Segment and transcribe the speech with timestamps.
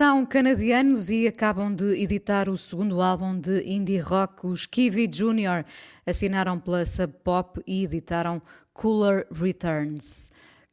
[0.00, 5.62] São canadianos e acabam de editar o segundo álbum de indie rock, os Kiwi Jr.
[6.06, 8.40] Assinaram pela Sub Pop e editaram
[8.72, 10.30] Cooler Returns.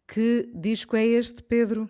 [0.08, 1.90] Que disco é este, Pedro?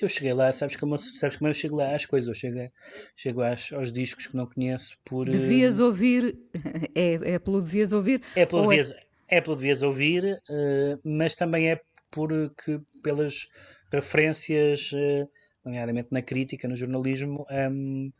[0.00, 2.72] Eu cheguei lá, sabes como, sabes como eu chego lá às coisas, eu chego,
[3.14, 5.28] chego às, aos discos que não conheço por.
[5.28, 5.84] Devias uh...
[5.84, 6.34] ouvir.
[6.94, 8.22] É, é pelo devias ouvir?
[8.34, 9.36] É pelo, é devias, é...
[9.36, 11.78] é pelo devias ouvir, uh, mas também é
[12.10, 13.48] porque, pelas
[13.92, 15.28] referências, uh,
[15.64, 18.12] nomeadamente na crítica, no jornalismo, um,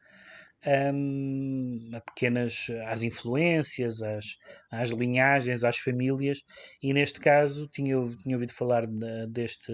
[0.67, 4.37] um, a pequenas às influências, às,
[4.71, 6.43] às linhagens, às famílias,
[6.83, 9.73] e neste caso tinha, tinha ouvido falar de, deste,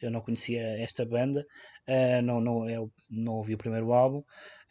[0.00, 1.46] eu não conhecia esta banda,
[1.88, 4.22] uh, não, não, eu não ouvi o primeiro álbum,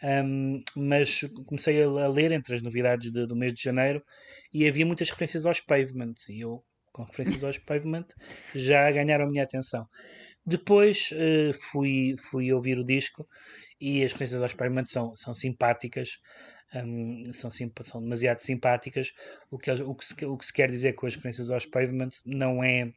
[0.03, 4.03] um, mas comecei a, ler entre as novidades de, do mês de janeiro
[4.53, 8.05] e havia muitas referências aos Pavement, e eu, com referências aos Pavement,
[8.53, 9.87] já ganharam a minha atenção.
[10.45, 13.27] Depois uh, fui, fui ouvir o disco
[13.81, 16.19] e as referências aos Pavement são, são simpáticas,
[16.73, 19.11] um, são, são demasiado simpáticas.
[19.49, 22.09] O que, o, que se, o que se quer dizer com as referências aos Pavement
[22.25, 22.91] não é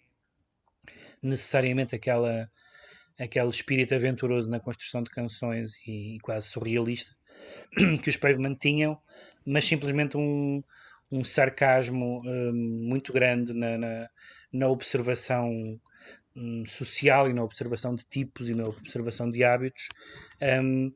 [1.22, 2.50] necessariamente aquela,
[3.18, 7.16] aquele espírito aventuroso na construção de canções e, e quase surrealista
[8.02, 9.00] que os Pavement tinham,
[9.44, 10.62] mas simplesmente um,
[11.10, 14.10] um sarcasmo um, muito grande na, na,
[14.52, 15.80] na observação
[16.66, 19.88] social e na observação de tipos e na observação de hábitos,
[20.62, 20.92] um,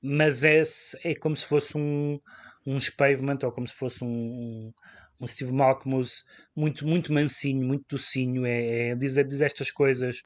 [0.00, 0.62] mas é,
[1.04, 2.20] é como se fosse um,
[2.66, 4.72] um pavement ou como se fosse um,
[5.20, 10.22] um Steve Malcolmus muito, muito mansinho, muito docinho, é, é diz, diz estas coisas,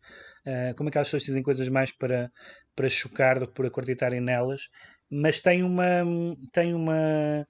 [0.46, 2.32] uh, como aquelas pessoas dizem coisas mais para,
[2.74, 4.68] para chocar do que por acreditarem nelas,
[5.10, 6.04] mas tem uma
[6.52, 7.46] tem uma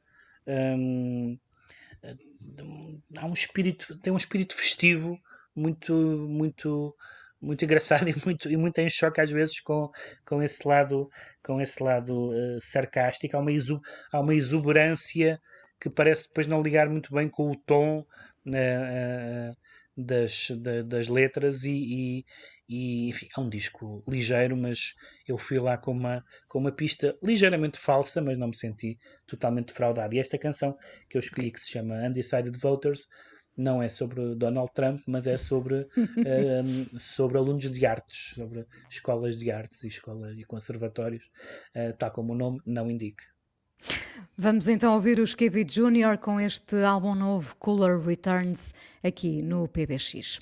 [0.47, 1.39] um,
[3.17, 5.19] há um espírito tem um espírito festivo
[5.57, 5.95] muito
[6.29, 6.95] muito
[7.41, 9.91] muito engraçado e muito, e muito em choque às vezes com,
[10.25, 11.09] com esse lado
[11.43, 13.81] com esse lado uh, sarcástico há uma, exu,
[14.13, 15.41] há uma exuberância
[15.81, 18.01] que parece depois não ligar muito bem com o tom
[18.47, 19.57] uh, uh,
[19.97, 22.25] das, da, das letras e, e,
[22.69, 24.95] e, enfim, é um disco ligeiro, mas
[25.27, 29.69] eu fui lá com uma, com uma pista ligeiramente falsa, mas não me senti totalmente
[29.69, 30.15] defraudado.
[30.15, 30.77] E esta canção
[31.09, 33.09] que eu escolhi, que se chama Undecided Voters,
[33.57, 39.39] não é sobre Donald Trump, mas é sobre, um, sobre alunos de artes, sobre escolas
[39.39, 41.25] de artes e escolas e conservatórios,
[41.75, 43.25] uh, tal como o nome não indica.
[44.37, 46.19] Vamos então ouvir os Kiwi Jr.
[46.21, 50.41] com este álbum novo Cooler Returns aqui no PBX.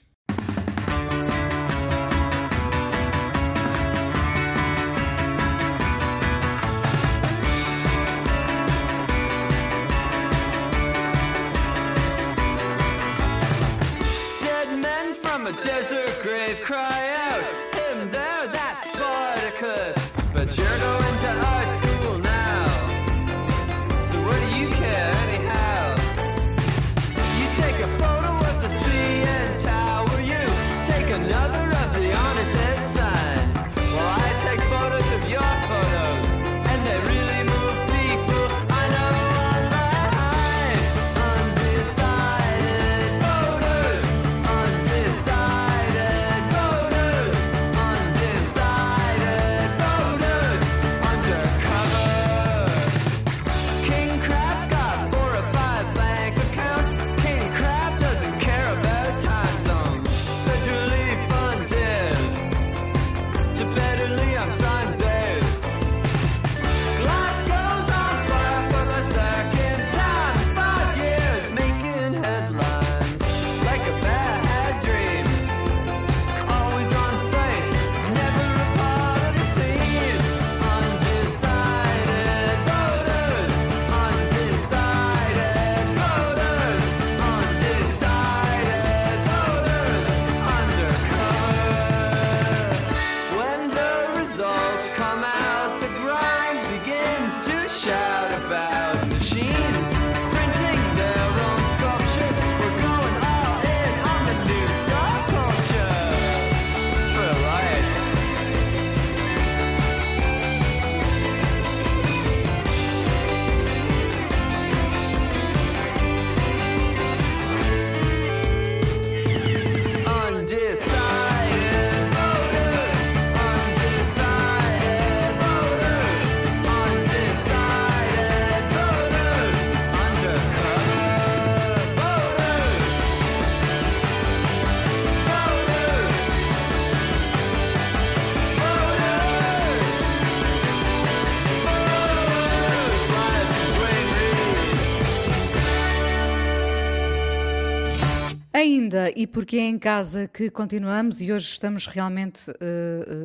[149.17, 152.55] E porque é em casa que continuamos e hoje estamos realmente uh,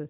[0.03, 0.09] uh,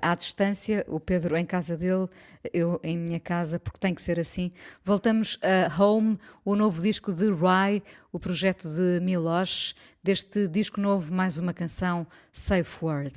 [0.00, 2.08] à distância, o Pedro em casa dele,
[2.52, 4.52] eu em minha casa, porque tem que ser assim.
[4.84, 11.12] Voltamos a Home, o novo disco de Rye, o projeto de Milosh, deste disco novo,
[11.12, 13.12] mais uma canção, Safe Word.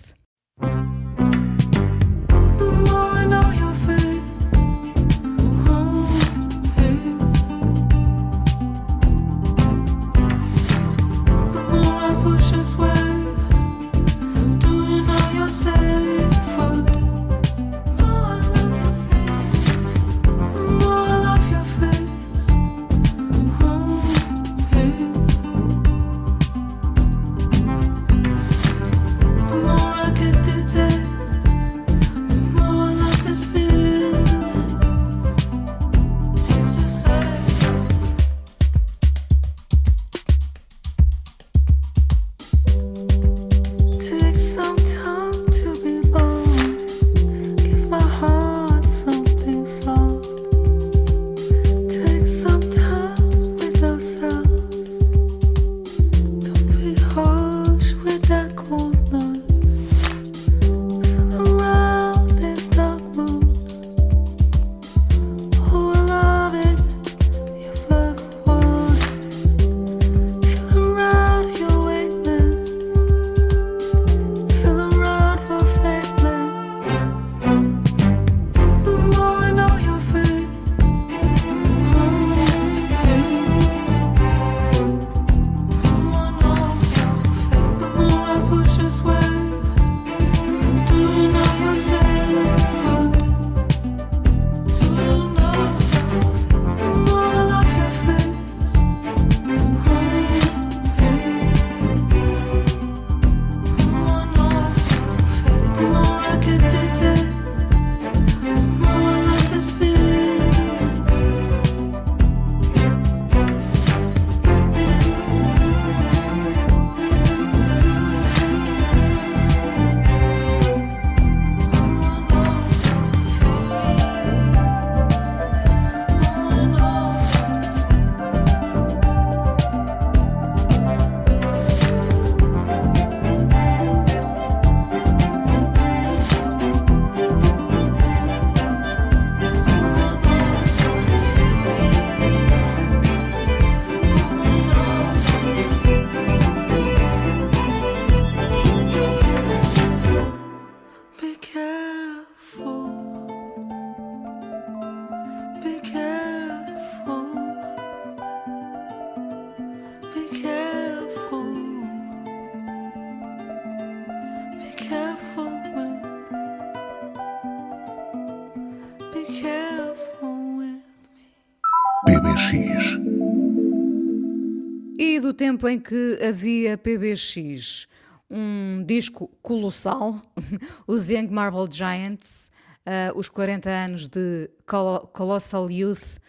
[175.22, 177.88] Do tempo em que havia PBX,
[178.30, 180.22] um disco colossal,
[180.88, 182.52] os Young Marble Giants,
[182.86, 186.20] uh, os 40 anos de Colossal Youth,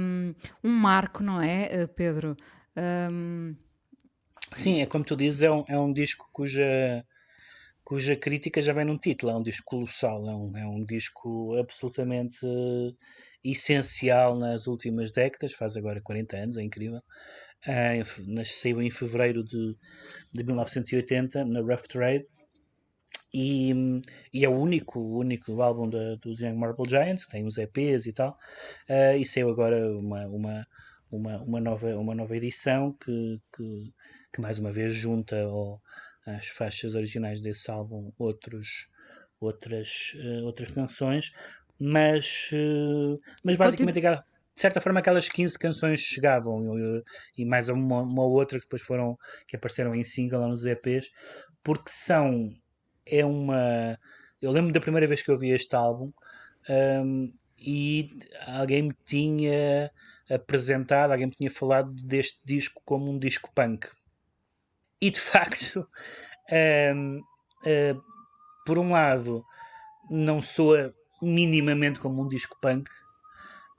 [0.00, 2.36] um, um marco, não é, eh, Pedro?
[2.76, 3.54] Um...
[4.52, 7.04] Sim, é como tu dizes, é um, é um disco cuja,
[7.84, 11.56] cuja crítica já vem num título, é um disco colossal, é um, é um disco
[11.58, 12.38] absolutamente
[13.44, 17.02] essencial nas últimas décadas, faz agora 40 anos, é incrível.
[17.66, 19.76] Uh, nasceu em fevereiro de,
[20.32, 22.26] de 1980 na Rough Trade
[23.38, 24.00] e,
[24.32, 28.06] e, é o único, o único álbum da, dos Young Marble Giants, tem os EPs
[28.06, 28.38] e tal,
[28.88, 30.66] uh, e saiu agora uma, uma,
[31.10, 33.92] uma, uma, nova, uma nova edição que, que,
[34.32, 35.82] que mais uma vez junta ao,
[36.24, 38.88] às faixas originais desse álbum outros,
[39.38, 41.32] outras, uh, outras canções,
[41.78, 44.24] mas, uh, mas basicamente Continu
[44.56, 47.04] de certa forma aquelas 15 canções chegavam
[47.36, 51.10] e, mais uma, uma outra que depois foram que apareceram em single lá nos EPs
[51.62, 52.50] porque são
[53.06, 53.98] é uma
[54.40, 56.10] eu lembro da primeira vez que eu vi este álbum
[56.68, 59.90] um, e alguém me tinha
[60.30, 63.88] apresentado, alguém me tinha falado deste disco como um disco punk.
[65.00, 65.88] E de facto
[66.94, 68.02] um, uh,
[68.64, 69.44] por um lado
[70.10, 72.90] não soa minimamente como um disco punk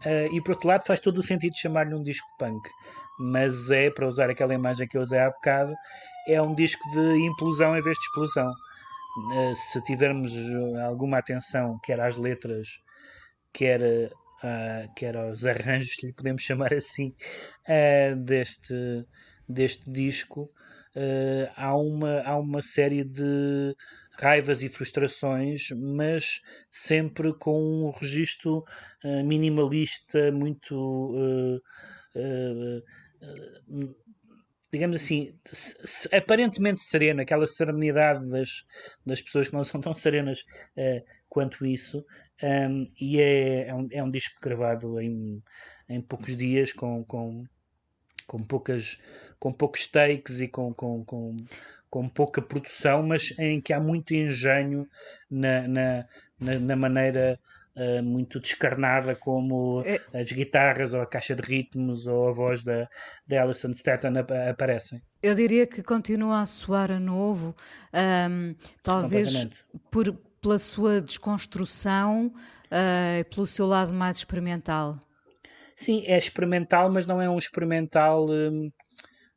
[0.05, 2.69] Uh, e por outro lado faz todo o sentido chamar-lhe um disco punk.
[3.19, 5.73] Mas é, para usar aquela imagem que eu usei há bocado,
[6.27, 8.51] é um disco de implosão em vez de explosão.
[9.31, 10.31] Uh, se tivermos
[10.85, 12.67] alguma atenção, quer às letras,
[13.51, 17.15] quer, uh, quer aos arranjos, lhe podemos chamar assim,
[18.23, 18.75] deste,
[19.49, 20.51] deste disco,
[20.97, 23.75] uh, há, uma, há uma série de
[24.19, 28.65] raivas e frustrações, mas sempre com um registro
[29.03, 31.13] uh, minimalista muito.
[31.15, 31.61] Uh,
[34.71, 35.33] digamos assim,
[36.11, 38.65] aparentemente serena, aquela serenidade das,
[39.05, 40.43] das pessoas que não são tão serenas
[41.29, 42.03] quanto isso,
[42.41, 45.41] um, e é, é, um, é um disco gravado em,
[45.89, 47.45] em poucos dias, com, com,
[48.27, 48.99] com, poucas,
[49.39, 51.35] com poucos takes e com, com, com,
[51.89, 54.87] com pouca produção, mas em que há muito engenho
[55.29, 56.05] na, na,
[56.39, 57.39] na, na maneira
[57.75, 59.99] uh, muito descarnada como é...
[60.19, 62.89] as guitarras ou a caixa de ritmos ou a voz da,
[63.27, 64.13] da Alison Staton
[64.49, 65.01] aparecem.
[65.21, 67.55] Eu diria que continua a soar a novo,
[68.29, 69.47] um, talvez
[69.91, 72.31] por, pela sua desconstrução
[72.71, 74.99] e uh, pelo seu lado mais experimental.
[75.75, 78.71] Sim, é experimental, mas não é um experimental, hum,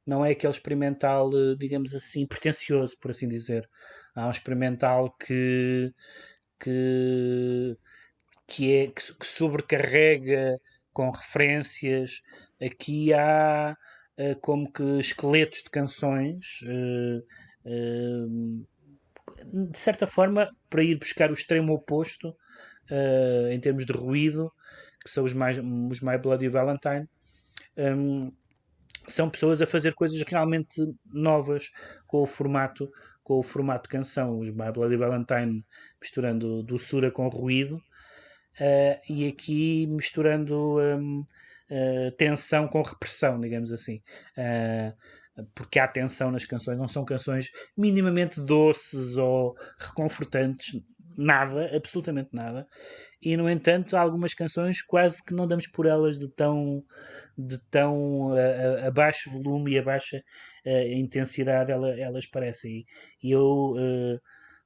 [0.07, 3.69] não é aquele experimental, eh, digamos assim, pretencioso, por assim dizer.
[4.14, 5.92] Há um experimental que,
[6.59, 7.76] que,
[8.47, 10.59] que, é, que, que sobrecarrega
[10.92, 12.21] com referências.
[12.61, 13.76] Aqui há
[14.19, 16.45] uh, como que esqueletos de canções.
[16.62, 17.25] Uh,
[19.71, 22.35] de certa forma, para ir buscar o extremo oposto
[23.52, 24.52] em termos de ruído,
[25.02, 27.09] que são os mais, os My Bloody Valentine,
[27.76, 28.33] um,
[29.12, 30.81] são pessoas a fazer coisas realmente
[31.12, 31.64] novas
[32.07, 32.88] com o formato
[33.23, 35.64] com o formato de canção, os My Bloody Valentine
[36.00, 41.26] misturando doçura com ruído uh, e aqui misturando um, uh,
[41.71, 44.02] eh, tensão com repressão, digamos assim.
[44.37, 50.83] Uh, porque há tensão nas canções, não são canções minimamente doces ou reconfortantes,
[51.17, 52.67] nada, absolutamente nada
[53.23, 56.83] e no entanto há algumas canções quase que não damos por elas de tão
[57.47, 60.23] de tão a, a baixo volume e a baixa
[60.66, 62.85] a intensidade ela, elas parecem
[63.23, 64.20] e eu uh,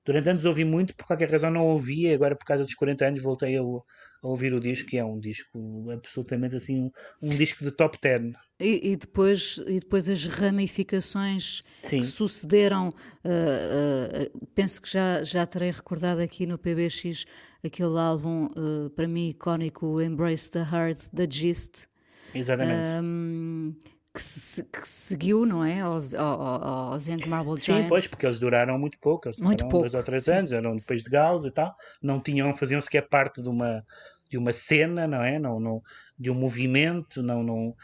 [0.04, 3.22] durante anos ouvi muito por qualquer razão não ouvi agora por causa dos 40 anos
[3.22, 3.82] voltei a, a
[4.22, 6.90] ouvir o disco que é um disco absolutamente assim um,
[7.22, 12.00] um disco de top 10 e, e, depois, e depois as ramificações Sim.
[12.00, 12.90] que sucederam,
[13.24, 17.24] uh, uh, penso que já, já terei recordado aqui no PBX
[17.64, 18.48] aquele álbum,
[18.94, 21.86] para mim, icónico, Embrace the Heart, da Gist.
[22.34, 22.88] Exatamente.
[23.02, 23.74] Um,
[24.12, 25.80] que, se, que, seguiu, não é?
[25.80, 27.82] Aos, aos, aos Marble Giants.
[27.82, 29.28] Sim, pois, porque eles duraram muito pouco.
[29.28, 29.80] Eles muito pouco.
[29.80, 30.34] dois ou três sim.
[30.34, 31.74] anos, eram depois de Gauss e tal.
[32.00, 33.84] Não tinham, faziam sequer parte de uma,
[34.30, 35.38] de uma cena, não é?
[35.38, 35.82] Não, não,
[36.18, 37.42] de um movimento, não.
[37.42, 37.74] não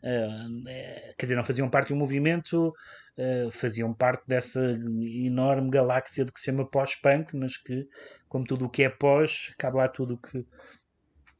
[0.00, 0.64] Uh,
[1.18, 2.68] quer dizer, não faziam parte de um movimento,
[3.18, 4.60] uh, faziam parte dessa
[4.98, 7.86] enorme galáxia de que se chama pós-punk, mas que,
[8.26, 10.42] como tudo o que é pós, cabe lá tudo o que,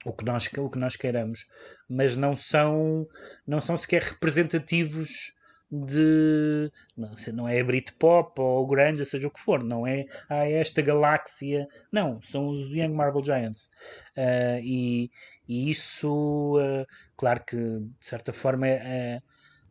[0.04, 1.46] o que, nós, o que nós queiramos.
[1.88, 3.06] Mas não são,
[3.46, 5.32] não são sequer representativos
[5.70, 10.54] de não, não é Britpop ou grande, seja o que for, não é ah, é
[10.54, 13.70] esta galáxia, não, são os Young Marble Giants
[14.16, 15.10] uh, e,
[15.46, 16.84] e, isso uh,
[17.16, 18.72] claro que de certa forma é,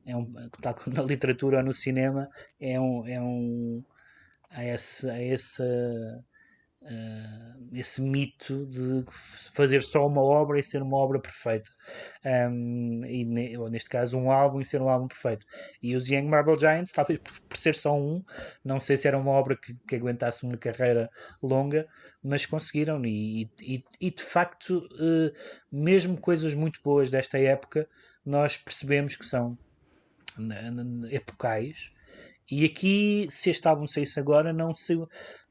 [0.05, 0.31] é, é um,
[0.61, 2.29] tal como na literatura ou no cinema
[2.61, 3.83] é um, é um
[4.51, 5.63] há esse, há esse
[6.81, 9.05] Uh, esse mito de
[9.53, 11.69] fazer só uma obra e ser uma obra perfeita.
[12.25, 15.45] Um, e ne, ou neste caso, um álbum e ser um álbum perfeito.
[15.81, 18.23] E os Young Marble Giants, talvez por, por ser só um,
[18.63, 21.09] não sei se era uma obra que, que aguentasse uma carreira
[21.43, 21.87] longa,
[22.23, 23.05] mas conseguiram.
[23.05, 25.31] E, e, e de facto, uh,
[25.71, 27.87] mesmo coisas muito boas desta época,
[28.25, 29.57] nós percebemos que são
[31.11, 31.91] epocais
[32.51, 34.97] e aqui, se este álbum saísse agora, não, se,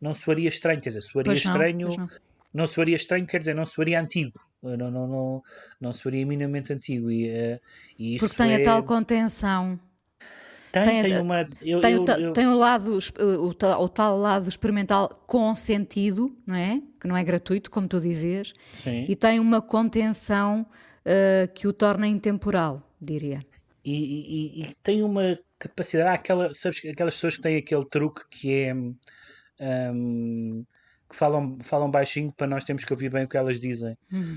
[0.01, 0.81] não soaria estranho.
[0.81, 1.89] Quer dizer, soaria pois estranho.
[1.97, 2.09] Não,
[2.53, 2.67] não.
[2.67, 4.41] soaria estranho, quer dizer, não soaria antigo.
[4.61, 5.43] Não, não, não,
[5.81, 7.11] não soaria minimamente antigo.
[7.11, 7.61] E, uh,
[7.97, 8.57] e isso Porque tem é...
[8.57, 9.79] a tal contenção.
[10.73, 11.47] Tem, tem, tem uma.
[11.63, 12.33] Eu, tem, eu, o, eu...
[12.33, 16.83] tem o lado, o, o, tal lado experimental com sentido, não é?
[17.01, 18.53] Que não é gratuito, como tu dizias.
[18.75, 19.07] Sim.
[19.09, 20.67] E tem uma contenção
[21.07, 23.41] uh, que o torna intemporal, diria.
[23.85, 28.55] E, e, e, tem uma capacidade, aquela, sabes, aquelas pessoas que têm aquele truque que
[28.55, 30.65] é um,
[31.09, 33.97] que falam, falam baixinho para nós temos que ouvir bem o que elas dizem.
[34.13, 34.37] Hum.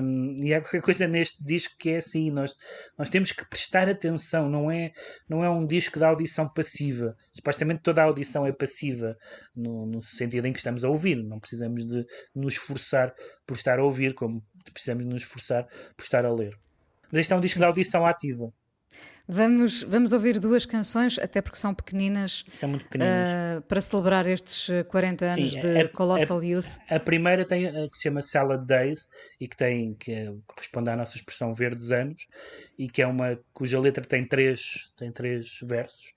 [0.00, 2.56] Um, e há qualquer coisa neste disco que é assim, nós,
[2.96, 4.92] nós temos que prestar atenção, não é,
[5.28, 7.16] não é um disco de audição passiva.
[7.32, 9.16] Supostamente toda a audição é passiva,
[9.54, 13.12] no, no sentido em que estamos a ouvir, não precisamos de nos esforçar
[13.44, 14.40] por estar a ouvir, como
[14.72, 16.56] precisamos de nos esforçar por estar a ler.
[17.10, 18.52] Mas este é um disco de audição ativa.
[19.28, 23.28] Vamos, vamos ouvir duas canções, até porque são pequeninas, São muito pequeninas.
[23.28, 26.78] uh, para celebrar estes uh, 40 anos Sim, de é- Colossal Youth.
[26.88, 29.08] A primeira tem a que se chama Salad Days
[29.40, 32.26] e que tem que eh, corresponde à nossa expressão verdes anos
[32.78, 36.12] e que é uma cuja letra tem três tem três versos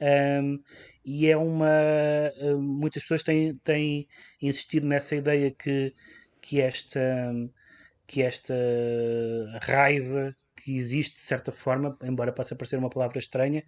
[0.00, 0.58] Ahm,
[1.04, 4.06] e é uma eh, muitas pessoas têm, têm
[4.42, 5.94] insistido nessa ideia que
[6.40, 7.00] que esta
[8.08, 8.54] que esta
[9.62, 13.62] raiva que existe de certa forma, embora possa parecer uma palavra estranha,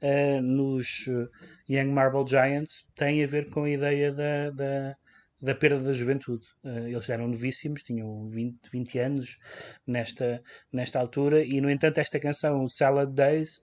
[0.00, 1.28] eh, nos eh,
[1.68, 4.96] Young Marble Giants tem a ver com a ideia da, da,
[5.40, 6.46] da perda da juventude.
[6.64, 9.38] Eh, eles eram novíssimos, tinham 20, 20 anos
[9.84, 10.40] nesta,
[10.72, 13.62] nesta altura, e no entanto, esta canção, Salad Days,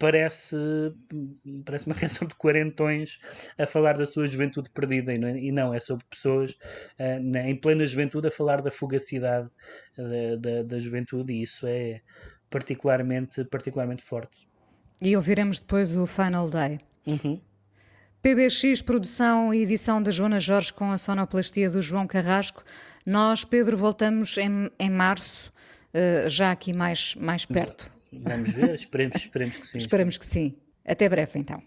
[0.00, 0.56] parece,
[1.64, 3.20] parece uma canção de quarentões
[3.56, 6.58] a falar da sua juventude perdida, e não é, e não, é sobre pessoas
[6.98, 9.48] eh, na- em plena juventude a falar da fugacidade
[9.96, 12.00] da, da, da juventude, e isso é
[12.48, 14.48] particularmente, particularmente forte.
[15.00, 16.80] E ouviremos depois o Final Day.
[17.06, 17.40] Uhum.
[18.22, 22.62] PBX, produção e edição da Joana Jorge com a sonoplastia do João Carrasco.
[23.06, 25.50] Nós, Pedro, voltamos em, em março,
[25.94, 27.90] uh, já aqui mais, mais perto.
[28.12, 29.78] Vamos ver, esperemos, esperemos que sim.
[29.78, 30.56] Esperamos que sim.
[30.84, 31.62] Até breve, então.